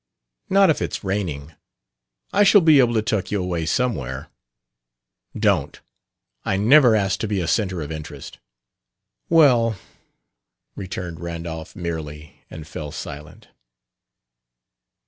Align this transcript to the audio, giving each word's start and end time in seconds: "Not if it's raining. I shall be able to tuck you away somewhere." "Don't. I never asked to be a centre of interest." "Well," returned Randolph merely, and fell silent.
"Not 0.49 0.71
if 0.71 0.81
it's 0.81 1.03
raining. 1.03 1.53
I 2.33 2.41
shall 2.41 2.61
be 2.61 2.79
able 2.79 2.95
to 2.95 3.03
tuck 3.03 3.29
you 3.29 3.39
away 3.39 3.67
somewhere." 3.67 4.29
"Don't. 5.37 5.79
I 6.43 6.57
never 6.57 6.95
asked 6.95 7.21
to 7.21 7.27
be 7.27 7.39
a 7.39 7.47
centre 7.47 7.83
of 7.83 7.91
interest." 7.91 8.39
"Well," 9.29 9.77
returned 10.75 11.19
Randolph 11.19 11.75
merely, 11.75 12.39
and 12.49 12.65
fell 12.65 12.91
silent. 12.91 13.49